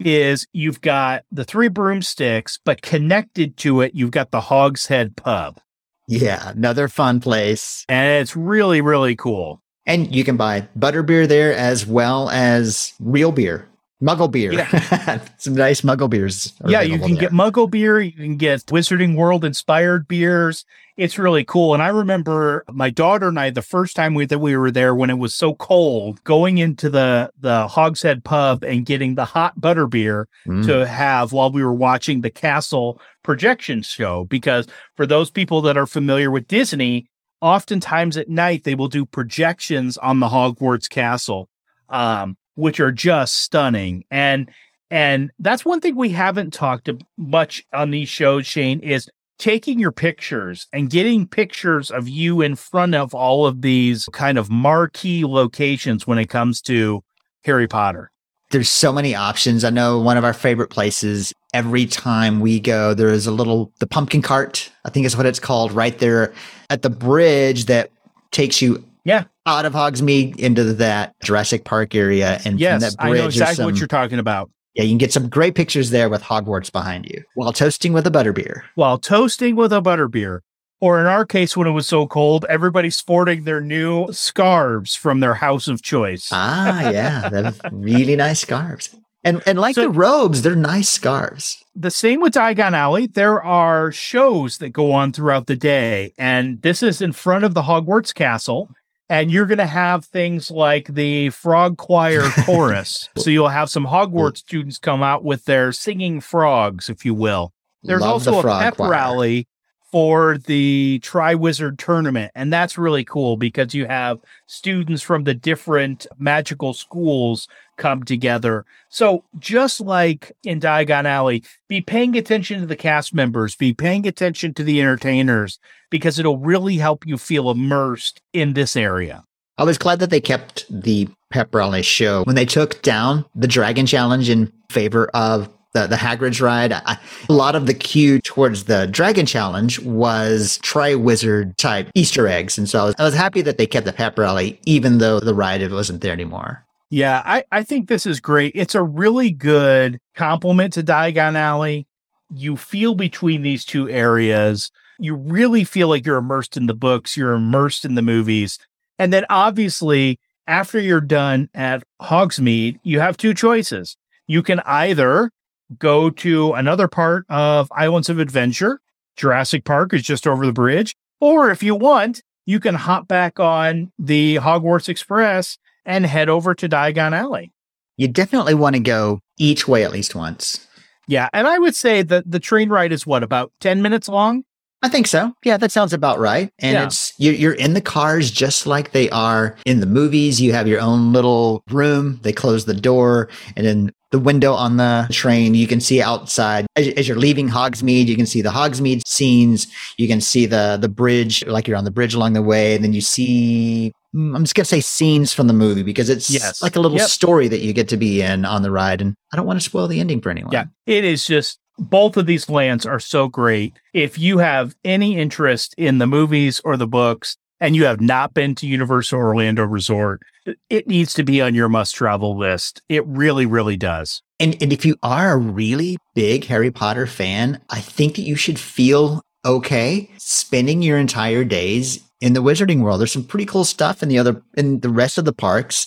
is 0.00 0.46
you've 0.52 0.80
got 0.80 1.24
the 1.30 1.44
Three 1.44 1.68
Broomsticks, 1.68 2.58
but 2.64 2.82
connected 2.82 3.56
to 3.58 3.80
it, 3.80 3.94
you've 3.94 4.12
got 4.12 4.30
the 4.30 4.40
Hogshead 4.40 5.16
Pub. 5.16 5.58
Yeah, 6.06 6.50
another 6.50 6.88
fun 6.88 7.20
place. 7.20 7.84
And 7.88 8.20
it's 8.20 8.34
really 8.34 8.80
really 8.80 9.14
cool. 9.14 9.62
And 9.88 10.14
you 10.14 10.22
can 10.22 10.36
buy 10.36 10.68
butterbeer 10.78 11.26
there 11.26 11.52
as 11.54 11.84
well 11.86 12.28
as 12.30 12.92
real 13.00 13.32
beer. 13.32 13.66
Muggle 14.00 14.30
beer. 14.30 14.52
Yeah. 14.52 15.24
Some 15.38 15.54
nice 15.56 15.80
Muggle 15.80 16.08
beers. 16.08 16.52
Yeah, 16.64 16.82
you 16.82 17.00
can 17.00 17.14
there. 17.14 17.22
get 17.22 17.32
Muggle 17.32 17.68
beer, 17.68 17.98
you 17.98 18.12
can 18.12 18.36
get 18.36 18.60
Wizarding 18.66 19.16
World 19.16 19.44
inspired 19.44 20.06
beers. 20.06 20.64
It's 20.96 21.18
really 21.18 21.44
cool. 21.44 21.74
And 21.74 21.82
I 21.82 21.88
remember 21.88 22.64
my 22.70 22.90
daughter 22.90 23.26
and 23.26 23.40
I 23.40 23.50
the 23.50 23.60
first 23.62 23.96
time 23.96 24.14
we 24.14 24.24
that 24.26 24.38
we 24.38 24.56
were 24.56 24.70
there 24.70 24.94
when 24.94 25.10
it 25.10 25.18
was 25.18 25.34
so 25.34 25.52
cold, 25.54 26.22
going 26.22 26.58
into 26.58 26.88
the 26.90 27.32
the 27.40 27.66
Hogshead 27.66 28.22
pub 28.22 28.62
and 28.62 28.86
getting 28.86 29.16
the 29.16 29.24
hot 29.24 29.60
butter 29.60 29.88
beer 29.88 30.28
Mm. 30.46 30.64
to 30.66 30.86
have 30.86 31.32
while 31.32 31.50
we 31.50 31.64
were 31.64 31.74
watching 31.74 32.20
the 32.20 32.30
castle 32.30 33.00
projection 33.24 33.82
show 33.82 34.24
because 34.24 34.66
for 34.96 35.06
those 35.06 35.30
people 35.30 35.60
that 35.62 35.76
are 35.76 35.86
familiar 35.86 36.30
with 36.30 36.46
Disney, 36.46 37.08
oftentimes 37.40 38.16
at 38.16 38.28
night 38.28 38.64
they 38.64 38.74
will 38.74 38.88
do 38.88 39.04
projections 39.04 39.96
on 39.98 40.20
the 40.20 40.28
Hogwarts 40.28 40.88
castle 40.88 41.48
um 41.88 42.36
which 42.54 42.80
are 42.80 42.92
just 42.92 43.34
stunning 43.34 44.04
and 44.10 44.50
and 44.90 45.30
that's 45.38 45.64
one 45.64 45.80
thing 45.80 45.96
we 45.96 46.10
haven't 46.10 46.52
talked 46.52 46.88
much 47.16 47.64
on 47.72 47.90
these 47.90 48.08
shows 48.08 48.46
Shane 48.46 48.80
is 48.80 49.08
taking 49.38 49.78
your 49.78 49.92
pictures 49.92 50.66
and 50.72 50.90
getting 50.90 51.26
pictures 51.26 51.90
of 51.90 52.08
you 52.08 52.40
in 52.40 52.56
front 52.56 52.94
of 52.94 53.14
all 53.14 53.46
of 53.46 53.62
these 53.62 54.06
kind 54.12 54.36
of 54.36 54.50
marquee 54.50 55.24
locations 55.24 56.06
when 56.06 56.18
it 56.18 56.28
comes 56.28 56.60
to 56.62 57.02
Harry 57.44 57.68
Potter. 57.68 58.10
There's 58.50 58.68
so 58.68 58.92
many 58.92 59.14
options. 59.14 59.62
I 59.64 59.70
know 59.70 60.00
one 60.00 60.16
of 60.16 60.24
our 60.24 60.32
favorite 60.32 60.70
places. 60.70 61.32
Every 61.54 61.86
time 61.86 62.40
we 62.40 62.60
go, 62.60 62.92
there 62.94 63.08
is 63.08 63.26
a 63.26 63.30
little 63.32 63.72
the 63.78 63.86
pumpkin 63.86 64.20
cart. 64.22 64.70
I 64.84 64.90
think 64.90 65.06
is 65.06 65.16
what 65.16 65.26
it's 65.26 65.40
called, 65.40 65.72
right 65.72 65.98
there 65.98 66.32
at 66.70 66.82
the 66.82 66.90
bridge 66.90 67.64
that 67.66 67.90
takes 68.32 68.60
you 68.60 68.84
Yeah. 69.04 69.24
out 69.46 69.64
of 69.64 69.72
Hogsmeade 69.72 70.36
into 70.36 70.74
that 70.74 71.14
Jurassic 71.22 71.64
Park 71.64 71.94
area. 71.94 72.34
And 72.44 72.54
from 72.54 72.58
Yes, 72.58 72.82
that 72.82 72.94
I 72.98 73.08
bridge, 73.08 73.16
know 73.18 73.22
there's 73.24 73.36
exactly 73.36 73.64
what 73.64 73.76
you're 73.78 73.86
talking 73.88 74.18
about. 74.18 74.50
Yeah, 74.74 74.82
you 74.84 74.90
can 74.90 74.98
get 74.98 75.12
some 75.12 75.28
great 75.28 75.54
pictures 75.54 75.88
there 75.90 76.08
with 76.10 76.22
Hogwarts 76.22 76.70
behind 76.70 77.06
you 77.06 77.24
while 77.34 77.52
toasting 77.52 77.92
with 77.94 78.06
a 78.06 78.10
butterbeer. 78.10 78.60
while 78.74 78.98
toasting 78.98 79.56
with 79.56 79.72
a 79.72 79.80
butterbeer. 79.80 80.40
Or 80.80 81.00
in 81.00 81.06
our 81.06 81.24
case, 81.24 81.56
when 81.56 81.66
it 81.66 81.72
was 81.72 81.88
so 81.88 82.06
cold, 82.06 82.44
everybody 82.48 82.88
sporting 82.90 83.42
their 83.42 83.60
new 83.60 84.12
scarves 84.12 84.94
from 84.94 85.18
their 85.18 85.34
house 85.34 85.66
of 85.66 85.82
choice. 85.82 86.28
Ah, 86.30 86.90
yeah, 86.90 87.28
they're 87.28 87.52
really 87.72 88.14
nice 88.14 88.40
scarves. 88.46 88.94
And 89.28 89.42
and 89.46 89.58
like 89.58 89.74
So- 89.74 89.82
the 89.82 89.90
robes, 89.90 90.42
they're 90.42 90.56
nice 90.56 90.88
scarves. 90.88 91.62
the 91.74 91.90
same 91.90 92.20
with 92.20 92.34
Diagon 92.34 92.72
Alley. 92.72 93.06
There 93.06 93.42
are 93.42 93.92
shows 93.92 94.58
that 94.58 94.70
go 94.70 94.92
on 94.92 95.12
throughout 95.12 95.46
the 95.46 95.56
day, 95.56 96.12
and 96.18 96.60
this 96.62 96.82
is 96.82 97.00
in 97.00 97.12
front 97.12 97.44
of 97.44 97.54
the 97.54 97.62
Hogwarts 97.62 98.14
Castle. 98.14 98.68
And 99.10 99.30
you're 99.30 99.46
going 99.46 99.56
to 99.56 99.64
have 99.66 100.04
things 100.04 100.50
like 100.50 100.88
the 100.88 101.30
Frog 101.30 101.78
Choir 101.78 102.28
Chorus. 102.44 103.08
So 103.16 103.30
you'll 103.30 103.48
have 103.48 103.70
some 103.70 103.86
Hogwarts 103.86 104.36
students 104.38 104.76
come 104.76 105.02
out 105.02 105.24
with 105.24 105.46
their 105.46 105.72
singing 105.72 106.20
frogs, 106.20 106.90
if 106.90 107.06
you 107.06 107.14
will. 107.14 107.54
There's 107.82 108.02
Love 108.02 108.24
the 108.24 108.32
also 108.32 108.46
a 108.46 108.58
pep 108.60 108.76
choir. 108.76 108.90
rally 108.90 109.48
for 109.90 110.38
the 110.38 111.00
Triwizard 111.02 111.78
tournament. 111.78 112.30
And 112.34 112.52
that's 112.52 112.76
really 112.76 113.04
cool 113.04 113.36
because 113.36 113.74
you 113.74 113.86
have 113.86 114.18
students 114.46 115.02
from 115.02 115.24
the 115.24 115.34
different 115.34 116.06
magical 116.18 116.74
schools 116.74 117.48
come 117.76 118.02
together. 118.02 118.66
So 118.90 119.24
just 119.38 119.80
like 119.80 120.32
in 120.44 120.60
Diagon 120.60 121.04
Alley, 121.04 121.42
be 121.68 121.80
paying 121.80 122.16
attention 122.16 122.60
to 122.60 122.66
the 122.66 122.76
cast 122.76 123.14
members, 123.14 123.56
be 123.56 123.72
paying 123.72 124.06
attention 124.06 124.52
to 124.54 124.64
the 124.64 124.80
entertainers, 124.80 125.58
because 125.90 126.18
it'll 126.18 126.38
really 126.38 126.76
help 126.76 127.06
you 127.06 127.16
feel 127.16 127.50
immersed 127.50 128.20
in 128.32 128.52
this 128.52 128.76
area. 128.76 129.24
I 129.56 129.64
was 129.64 129.78
glad 129.78 130.00
that 130.00 130.10
they 130.10 130.20
kept 130.20 130.66
the 130.70 131.08
pep 131.30 131.54
rally 131.54 131.82
show 131.82 132.24
when 132.24 132.36
they 132.36 132.46
took 132.46 132.80
down 132.82 133.24
the 133.34 133.48
Dragon 133.48 133.86
Challenge 133.86 134.28
in 134.28 134.52
favor 134.70 135.08
of 135.14 135.48
the, 135.80 135.86
the 135.86 135.96
Hagrid's 135.96 136.40
ride. 136.40 136.72
I, 136.72 136.98
a 137.28 137.32
lot 137.32 137.54
of 137.54 137.66
the 137.66 137.74
queue 137.74 138.20
towards 138.20 138.64
the 138.64 138.86
Dragon 138.86 139.26
Challenge 139.26 139.78
was 139.80 140.58
Triwizard 140.62 141.56
type 141.56 141.90
Easter 141.94 142.26
eggs. 142.26 142.58
And 142.58 142.68
so 142.68 142.80
I 142.80 142.84
was, 142.84 142.94
I 142.98 143.04
was 143.04 143.14
happy 143.14 143.42
that 143.42 143.58
they 143.58 143.66
kept 143.66 143.86
the 143.86 143.92
pep 143.92 144.18
rally, 144.18 144.60
even 144.64 144.98
though 144.98 145.20
the 145.20 145.34
ride 145.34 145.68
wasn't 145.70 146.00
there 146.00 146.12
anymore. 146.12 146.64
Yeah, 146.90 147.22
I, 147.24 147.44
I 147.52 147.62
think 147.62 147.88
this 147.88 148.06
is 148.06 148.18
great. 148.18 148.52
It's 148.54 148.74
a 148.74 148.82
really 148.82 149.30
good 149.30 150.00
complement 150.14 150.72
to 150.74 150.82
Diagon 150.82 151.36
Alley. 151.36 151.86
You 152.30 152.56
feel 152.56 152.94
between 152.94 153.42
these 153.42 153.64
two 153.64 153.88
areas. 153.90 154.70
You 154.98 155.14
really 155.14 155.64
feel 155.64 155.88
like 155.88 156.06
you're 156.06 156.16
immersed 156.16 156.56
in 156.56 156.66
the 156.66 156.74
books, 156.74 157.16
you're 157.16 157.32
immersed 157.34 157.84
in 157.84 157.94
the 157.94 158.02
movies. 158.02 158.58
And 158.98 159.12
then 159.12 159.24
obviously, 159.30 160.18
after 160.46 160.80
you're 160.80 161.00
done 161.00 161.50
at 161.54 161.84
Hogsmeade, 162.00 162.80
you 162.82 163.00
have 163.00 163.16
two 163.16 163.34
choices. 163.34 163.96
You 164.26 164.42
can 164.42 164.60
either 164.60 165.30
go 165.78 166.10
to 166.10 166.52
another 166.52 166.88
part 166.88 167.24
of 167.28 167.70
Islands 167.72 168.08
of 168.08 168.18
Adventure. 168.18 168.80
Jurassic 169.16 169.64
Park 169.64 169.92
is 169.92 170.02
just 170.02 170.26
over 170.26 170.46
the 170.46 170.52
bridge. 170.52 170.94
Or 171.20 171.50
if 171.50 171.62
you 171.62 171.74
want, 171.74 172.22
you 172.46 172.60
can 172.60 172.74
hop 172.74 173.08
back 173.08 173.38
on 173.40 173.92
the 173.98 174.36
Hogwarts 174.36 174.88
Express 174.88 175.58
and 175.84 176.06
head 176.06 176.28
over 176.28 176.54
to 176.54 176.68
Diagon 176.68 177.12
Alley. 177.12 177.52
You 177.96 178.08
definitely 178.08 178.54
want 178.54 178.76
to 178.76 178.80
go 178.80 179.20
each 179.38 179.66
way 179.66 179.84
at 179.84 179.90
least 179.90 180.14
once. 180.14 180.66
Yeah. 181.08 181.28
And 181.32 181.46
I 181.46 181.58
would 181.58 181.74
say 181.74 182.02
that 182.02 182.30
the 182.30 182.38
train 182.38 182.68
ride 182.68 182.92
is 182.92 183.06
what, 183.06 183.22
about 183.22 183.50
10 183.60 183.82
minutes 183.82 184.08
long? 184.08 184.44
I 184.82 184.88
think 184.88 185.08
so. 185.08 185.32
Yeah, 185.44 185.56
that 185.56 185.72
sounds 185.72 185.92
about 185.92 186.20
right. 186.20 186.52
And 186.60 186.74
Yeah. 186.74 186.84
it's 186.84 187.12
you, 187.18 187.32
you're 187.32 187.52
in 187.54 187.74
the 187.74 187.80
cars 187.80 188.30
just 188.30 188.64
like 188.66 188.92
they 188.92 189.10
are 189.10 189.56
in 189.66 189.80
the 189.80 189.86
movies. 189.86 190.40
You 190.40 190.52
have 190.52 190.68
your 190.68 190.80
own 190.80 191.12
little 191.12 191.64
room. 191.68 192.20
They 192.22 192.32
close 192.32 192.64
the 192.64 192.74
door, 192.74 193.28
and 193.56 193.66
then 193.66 193.92
the 194.10 194.18
window 194.18 194.54
on 194.54 194.76
the 194.78 195.06
train 195.10 195.54
you 195.54 195.66
can 195.66 195.80
see 195.80 196.00
outside. 196.00 196.66
As, 196.76 196.88
as 196.88 197.06
you're 197.08 197.18
leaving 197.18 197.48
Hogsmeade, 197.48 198.06
you 198.06 198.16
can 198.16 198.26
see 198.26 198.40
the 198.42 198.48
Hogsmeade 198.50 199.02
scenes. 199.06 199.66
You 199.98 200.08
can 200.08 200.20
see 200.20 200.46
the 200.46 200.78
the 200.80 200.88
bridge, 200.88 201.44
like 201.46 201.68
you're 201.68 201.76
on 201.76 201.84
the 201.84 201.90
bridge 201.90 202.14
along 202.14 202.32
the 202.32 202.42
way. 202.42 202.74
And 202.74 202.82
then 202.84 202.92
you 202.92 203.00
see. 203.00 203.92
mm, 204.14 204.34
I'm 204.34 204.42
just 204.44 204.54
gonna 204.54 204.64
say 204.64 204.80
scenes 204.80 205.32
from 205.34 205.46
the 205.48 205.52
movie 205.52 205.82
because 205.82 206.08
it's 206.08 206.30
Yes. 206.30 206.62
like 206.62 206.76
a 206.76 206.80
little 206.80 206.96
Yep. 206.96 207.08
story 207.10 207.48
that 207.48 207.60
you 207.60 207.72
get 207.74 207.88
to 207.90 207.96
be 207.98 208.22
in 208.22 208.44
on 208.46 208.62
the 208.62 208.70
ride, 208.70 209.00
and 209.02 209.14
I 209.32 209.36
don't 209.36 209.46
want 209.46 209.58
to 209.60 209.64
spoil 209.64 209.86
the 209.88 210.00
ending 210.00 210.20
for 210.22 210.30
anyone. 210.30 210.52
Yeah. 210.52 210.64
It 210.86 211.04
is 211.04 211.26
just 211.26 211.58
both 211.78 212.16
of 212.16 212.26
these 212.26 212.48
lands 212.48 212.86
are 212.86 212.98
so 212.98 213.28
great. 213.28 213.74
If 213.94 214.18
you 214.18 214.38
have 214.38 214.74
any 214.84 215.16
interest 215.18 215.74
in 215.76 215.98
the 215.98 216.06
movies 216.06 216.60
or 216.64 216.76
the 216.76 216.88
books 216.88 217.36
and 217.60 217.74
you 217.76 217.84
have 217.84 218.00
not 218.00 218.34
been 218.34 218.54
to 218.56 218.66
Universal 218.66 219.18
Orlando 219.18 219.64
Resort, 219.64 220.22
it 220.70 220.86
needs 220.86 221.14
to 221.14 221.24
be 221.24 221.40
on 221.40 221.54
your 221.54 221.68
must 221.68 221.94
travel 221.94 222.36
list. 222.36 222.82
It 222.88 223.06
really, 223.06 223.46
really 223.46 223.76
does. 223.76 224.22
And, 224.40 224.56
and 224.62 224.72
if 224.72 224.84
you 224.84 224.96
are 225.02 225.32
a 225.32 225.36
really 225.36 225.98
big 226.14 226.44
Harry 226.44 226.70
Potter 226.70 227.06
fan, 227.06 227.60
I 227.70 227.80
think 227.80 228.14
that 228.14 228.22
you 228.22 228.36
should 228.36 228.58
feel 228.58 229.22
okay 229.44 230.10
spending 230.18 230.82
your 230.82 230.98
entire 230.98 231.44
days 231.44 232.00
in 232.20 232.32
the 232.32 232.42
Wizarding 232.42 232.82
World. 232.82 233.00
There's 233.00 233.12
some 233.12 233.24
pretty 233.24 233.46
cool 233.46 233.64
stuff 233.64 234.02
in 234.02 234.08
the 234.08 234.18
other 234.18 234.42
in 234.56 234.80
the 234.80 234.88
rest 234.88 235.18
of 235.18 235.24
the 235.24 235.32
parks. 235.32 235.86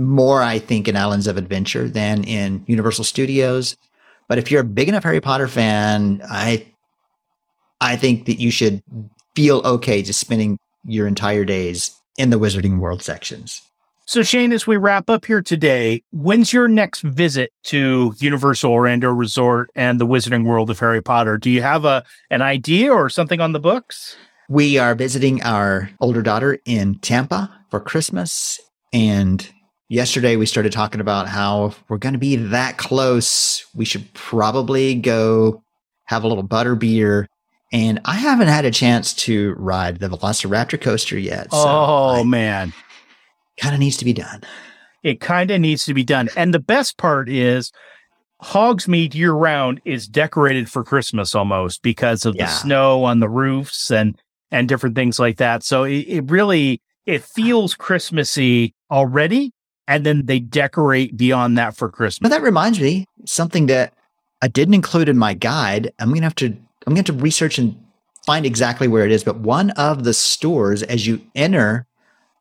More, 0.00 0.42
I 0.42 0.60
think, 0.60 0.86
in 0.86 0.96
Islands 0.96 1.26
of 1.26 1.36
Adventure 1.36 1.88
than 1.88 2.22
in 2.22 2.64
Universal 2.66 3.04
Studios. 3.04 3.76
But 4.28 4.38
if 4.38 4.50
you're 4.50 4.60
a 4.60 4.64
big 4.64 4.88
enough 4.88 5.02
Harry 5.02 5.20
Potter 5.20 5.48
fan, 5.48 6.20
I 6.24 6.66
I 7.80 7.96
think 7.96 8.26
that 8.26 8.40
you 8.40 8.50
should 8.50 8.82
feel 9.34 9.60
okay 9.64 10.02
just 10.02 10.20
spending 10.20 10.58
your 10.88 11.06
entire 11.06 11.44
days 11.44 11.94
in 12.16 12.30
the 12.30 12.38
Wizarding 12.38 12.78
World 12.78 13.02
sections. 13.02 13.62
So, 14.06 14.22
Shane, 14.22 14.52
as 14.52 14.66
we 14.66 14.78
wrap 14.78 15.10
up 15.10 15.26
here 15.26 15.42
today, 15.42 16.02
when's 16.12 16.50
your 16.50 16.66
next 16.66 17.02
visit 17.02 17.52
to 17.64 18.14
Universal 18.18 18.72
Orlando 18.72 19.10
Resort 19.10 19.70
and 19.74 20.00
the 20.00 20.06
Wizarding 20.06 20.46
World 20.46 20.70
of 20.70 20.78
Harry 20.78 21.02
Potter? 21.02 21.36
Do 21.36 21.50
you 21.50 21.60
have 21.60 21.84
a 21.84 22.04
an 22.30 22.40
idea 22.40 22.90
or 22.90 23.10
something 23.10 23.40
on 23.40 23.52
the 23.52 23.60
books? 23.60 24.16
We 24.48 24.78
are 24.78 24.94
visiting 24.94 25.42
our 25.42 25.90
older 26.00 26.22
daughter 26.22 26.58
in 26.64 26.98
Tampa 27.00 27.54
for 27.68 27.80
Christmas. 27.80 28.58
And 28.94 29.46
yesterday 29.90 30.36
we 30.36 30.46
started 30.46 30.72
talking 30.72 31.02
about 31.02 31.28
how 31.28 31.66
if 31.66 31.84
we're 31.90 31.98
going 31.98 32.14
to 32.14 32.18
be 32.18 32.36
that 32.36 32.78
close. 32.78 33.66
We 33.74 33.84
should 33.84 34.10
probably 34.14 34.94
go 34.94 35.62
have 36.04 36.24
a 36.24 36.28
little 36.28 36.42
butter 36.42 36.74
beer. 36.74 37.28
And 37.72 38.00
I 38.04 38.14
haven't 38.14 38.48
had 38.48 38.64
a 38.64 38.70
chance 38.70 39.12
to 39.14 39.54
ride 39.58 39.98
the 40.00 40.08
Velociraptor 40.08 40.80
coaster 40.80 41.18
yet. 41.18 41.50
So 41.52 41.58
oh, 41.58 42.24
man. 42.24 42.72
kind 43.60 43.74
of 43.74 43.80
needs 43.80 43.96
to 43.98 44.04
be 44.04 44.12
done. 44.14 44.42
It 45.02 45.20
kind 45.20 45.50
of 45.50 45.60
needs 45.60 45.84
to 45.84 45.94
be 45.94 46.02
done. 46.04 46.28
And 46.36 46.54
the 46.54 46.58
best 46.58 46.96
part 46.96 47.28
is 47.28 47.70
Hogsmeade 48.42 49.14
year 49.14 49.32
round 49.32 49.80
is 49.84 50.08
decorated 50.08 50.70
for 50.70 50.84
Christmas 50.84 51.34
almost 51.34 51.82
because 51.82 52.24
of 52.24 52.36
Yeah. 52.36 52.46
the 52.46 52.52
snow 52.52 53.04
on 53.04 53.20
the 53.20 53.28
roofs 53.28 53.90
and 53.90 54.16
and 54.50 54.66
different 54.68 54.94
things 54.96 55.18
like 55.18 55.36
that. 55.36 55.62
So 55.62 55.84
it, 55.84 56.06
it 56.08 56.30
really 56.30 56.80
it 57.04 57.22
feels 57.22 57.74
Christmassy 57.74 58.74
already. 58.90 59.52
And 59.86 60.04
then 60.04 60.26
they 60.26 60.38
decorate 60.38 61.16
beyond 61.16 61.56
that 61.58 61.74
for 61.76 61.88
Christmas. 61.90 62.28
But 62.28 62.36
that 62.36 62.42
reminds 62.42 62.80
me 62.80 63.06
something 63.26 63.66
that 63.66 63.94
I 64.42 64.48
didn't 64.48 64.74
include 64.74 65.08
in 65.08 65.16
my 65.18 65.32
guide. 65.34 65.92
I'm 65.98 66.08
going 66.10 66.20
to 66.20 66.24
have 66.24 66.34
to, 66.36 66.56
I'm 66.88 66.94
going 66.94 67.04
to 67.04 67.12
research 67.12 67.58
and 67.58 67.78
find 68.24 68.46
exactly 68.46 68.88
where 68.88 69.04
it 69.04 69.12
is. 69.12 69.22
But 69.22 69.40
one 69.40 69.72
of 69.72 70.04
the 70.04 70.14
stores 70.14 70.82
as 70.82 71.06
you 71.06 71.20
enter 71.34 71.86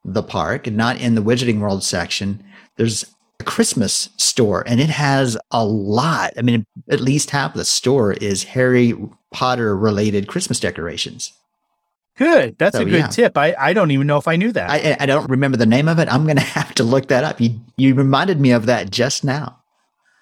the 0.06 0.24
park 0.24 0.68
and 0.68 0.78
not 0.78 1.02
in 1.02 1.16
the 1.16 1.22
Wizarding 1.22 1.60
World 1.60 1.84
section, 1.84 2.42
there's 2.78 3.04
a 3.42 3.44
Christmas 3.44 4.08
store 4.16 4.64
and 4.66 4.80
it 4.80 4.90
has 4.90 5.38
a 5.52 5.66
lot. 5.66 6.32
I 6.38 6.44
mean, 6.44 6.66
at 6.90 7.02
least 7.02 7.32
half 7.32 7.56
the 7.56 7.66
store 7.66 8.14
is 8.14 8.46
Harry 8.46 8.94
Potter 9.32 9.76
related 9.76 10.30
Christmas 10.30 10.62
decorations. 10.62 11.34
Good. 12.16 12.58
That's 12.58 12.78
So, 12.78 12.84
a 12.84 12.86
good 12.86 12.94
yeah. 13.00 13.08
tip. 13.08 13.38
I, 13.38 13.54
I 13.60 13.74
don't 13.74 13.92
even 13.92 14.08
know 14.08 14.18
if 14.18 14.30
I 14.30 14.38
knew 14.38 14.54
that. 14.54 14.70
I, 14.70 14.96
I 14.98 15.06
don't 15.06 15.30
remember 15.30 15.58
the 15.58 15.66
name 15.66 15.90
of 15.90 16.00
it. 16.00 16.08
I'm 16.12 16.24
going 16.24 16.38
to 16.38 16.42
have 16.42 16.74
to 16.76 16.86
look 16.86 17.10
that 17.10 17.26
up. 17.26 17.42
You, 17.42 17.60
you 17.76 17.96
reminded 17.96 18.40
me 18.40 18.52
of 18.52 18.66
that 18.68 18.92
just 18.92 19.26
now. 19.26 19.57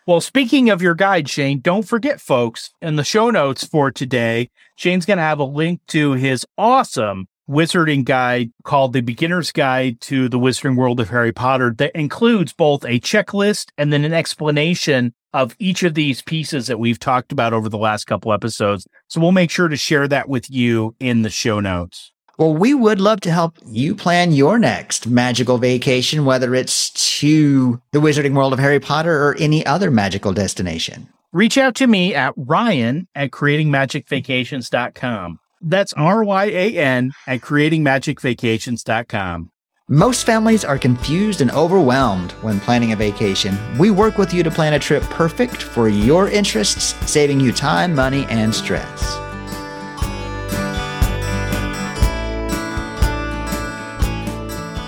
Well, 0.08 0.22
speaking 0.22 0.70
of 0.70 0.84
your 0.84 0.94
guide, 0.94 1.28
Shane, 1.28 1.62
don't 1.62 1.82
forget, 1.82 2.22
folks, 2.22 2.72
in 2.80 2.96
the 2.96 3.04
show 3.04 3.32
notes 3.32 3.66
for 3.66 3.90
today, 3.90 4.52
Shane's 4.76 5.04
going 5.04 5.18
to 5.18 5.24
have 5.24 5.40
a 5.40 5.44
link 5.44 5.82
to 5.88 6.12
his 6.12 6.46
awesome 6.60 7.28
wizarding 7.50 8.06
guide 8.06 8.52
called 8.64 8.94
The 8.94 9.02
Beginner's 9.02 9.52
Guide 9.52 10.00
to 10.02 10.30
the 10.30 10.38
Wizarding 10.38 10.76
World 10.76 11.00
of 11.00 11.10
Harry 11.10 11.32
Potter 11.32 11.74
that 11.80 11.96
includes 11.96 12.54
both 12.54 12.84
a 12.84 13.00
checklist 13.00 13.70
and 13.80 13.92
then 13.92 14.06
an 14.06 14.14
explanation 14.14 15.16
of 15.34 15.56
each 15.58 15.82
of 15.82 15.96
these 15.96 16.22
pieces 16.22 16.68
that 16.68 16.78
we've 16.78 17.00
talked 17.00 17.32
about 17.32 17.54
over 17.54 17.68
the 17.68 17.78
last 17.80 18.06
couple 18.06 18.32
episodes. 18.32 18.88
So 19.08 19.20
we'll 19.20 19.32
make 19.32 19.50
sure 19.50 19.70
to 19.70 19.76
share 19.76 20.08
that 20.08 20.30
with 20.30 20.52
you 20.52 20.96
in 21.00 21.24
the 21.24 21.32
show 21.32 21.60
notes. 21.60 22.12
Well, 22.38 22.54
we 22.54 22.74
would 22.74 23.00
love 23.00 23.22
to 23.22 23.32
help 23.32 23.58
you 23.66 23.96
plan 23.96 24.34
your 24.34 24.60
next 24.60 25.08
magical 25.08 25.58
vacation, 25.58 26.26
whether 26.26 26.54
it's 26.54 26.90
to 27.20 27.82
the 27.92 28.00
Wizarding 28.00 28.36
World 28.36 28.52
of 28.54 28.60
Harry 28.60 28.80
Potter 28.80 29.26
or 29.26 29.36
any 29.40 29.66
other 29.66 29.90
magical 29.90 30.34
destination. 30.34 31.10
reach 31.32 31.58
out 31.58 31.76
to 31.76 31.88
me 31.88 32.14
at 32.16 32.34
ryan 32.38 33.08
at 33.16 33.32
creatingmagicvacations.com. 33.32 35.40
That's 35.62 35.94
R 35.94 36.24
Y 36.24 36.46
A 36.46 36.78
N 36.78 37.12
at 37.28 37.42
creatingmagicvacations.com. 37.42 39.52
Most 39.88 40.26
families 40.26 40.66
are 40.66 40.80
confused 40.80 41.42
and 41.42 41.52
overwhelmed 41.52 42.32
when 42.42 42.60
planning 42.60 42.92
a 42.92 42.96
vacation. 42.96 43.56
We 43.78 43.92
work 43.92 44.18
with 44.18 44.34
you 44.34 44.42
to 44.44 44.50
plan 44.50 44.74
a 44.74 44.80
trip 44.80 45.04
perfect 45.04 45.62
for 45.62 45.90
your 45.90 46.28
interests, 46.28 46.96
saving 47.10 47.40
you 47.40 47.52
time, 47.52 47.94
money, 47.94 48.26
and 48.30 48.54
stress. 48.54 49.16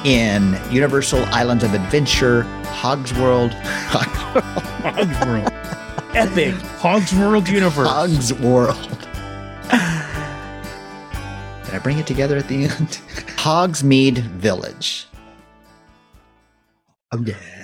In 0.07 0.57
Universal 0.71 1.25
Islands 1.33 1.65
of 1.65 1.73
Adventure, 1.73 2.43
Hogs 2.67 3.13
World, 3.15 3.51
Hogs 3.51 5.19
World. 5.25 5.51
Epic. 6.15 6.53
Hogs 6.79 7.13
World 7.13 7.49
Universe. 7.49 7.89
Hogs 7.89 8.33
World. 8.35 8.89
Did 11.65 11.75
I 11.75 11.79
bring 11.83 11.99
it 11.99 12.07
together 12.07 12.37
at 12.37 12.47
the 12.47 12.63
end? 12.63 12.69
Hogsmeade 13.35 14.19
Village. 14.19 15.07
Oh, 17.11 17.21
yeah. 17.25 17.56